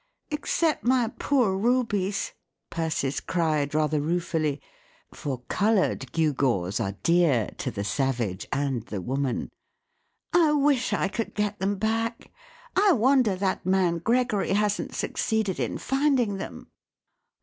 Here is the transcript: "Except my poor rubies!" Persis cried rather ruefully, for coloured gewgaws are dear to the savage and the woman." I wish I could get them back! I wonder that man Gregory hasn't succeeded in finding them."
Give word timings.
"Except 0.31 0.83
my 0.83 1.11
poor 1.19 1.55
rubies!" 1.55 2.33
Persis 2.71 3.19
cried 3.19 3.75
rather 3.75 4.01
ruefully, 4.01 4.59
for 5.13 5.41
coloured 5.47 6.11
gewgaws 6.11 6.79
are 6.79 6.93
dear 7.03 7.51
to 7.59 7.69
the 7.69 7.83
savage 7.83 8.47
and 8.51 8.81
the 8.87 8.99
woman." 8.99 9.51
I 10.33 10.53
wish 10.53 10.91
I 10.91 11.07
could 11.07 11.35
get 11.35 11.59
them 11.59 11.75
back! 11.75 12.31
I 12.75 12.93
wonder 12.93 13.35
that 13.35 13.63
man 13.63 13.99
Gregory 13.99 14.53
hasn't 14.53 14.95
succeeded 14.95 15.59
in 15.59 15.77
finding 15.77 16.37
them." 16.37 16.71